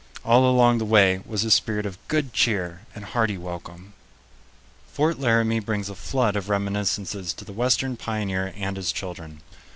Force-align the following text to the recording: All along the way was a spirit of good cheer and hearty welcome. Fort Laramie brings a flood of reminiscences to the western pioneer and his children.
All 0.25 0.49
along 0.49 0.79
the 0.79 0.83
way 0.83 1.21
was 1.27 1.43
a 1.43 1.51
spirit 1.51 1.85
of 1.85 1.99
good 2.07 2.33
cheer 2.33 2.81
and 2.95 3.05
hearty 3.05 3.37
welcome. 3.37 3.93
Fort 4.91 5.19
Laramie 5.19 5.59
brings 5.59 5.89
a 5.91 5.95
flood 5.95 6.35
of 6.35 6.49
reminiscences 6.49 7.33
to 7.33 7.45
the 7.45 7.53
western 7.53 7.95
pioneer 7.97 8.51
and 8.57 8.77
his 8.77 8.91
children. 8.91 9.41